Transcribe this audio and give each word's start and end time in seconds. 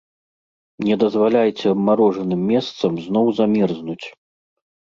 Не 0.87 0.95
дазваляйце 1.03 1.65
абмарожаным 1.73 2.41
месцам 2.53 2.91
зноў 3.09 3.25
замерзнуць. 3.41 4.01